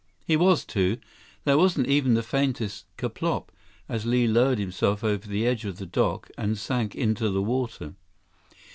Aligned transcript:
He 0.25 0.35
was, 0.35 0.65
too. 0.65 0.97
There 1.43 1.59
wasn't 1.59 1.85
even 1.85 2.15
the 2.15 2.23
faintest 2.23 2.87
"ker 2.97 3.07
plop" 3.07 3.51
as 3.87 4.03
Li 4.03 4.25
lowered 4.27 4.57
himself 4.57 5.03
over 5.03 5.27
the 5.27 5.45
edge 5.45 5.63
of 5.63 5.77
the 5.77 5.85
dock 5.85 6.31
and 6.39 6.57
sank 6.57 6.95
into 6.95 7.29
the 7.29 7.39
water. 7.43 7.93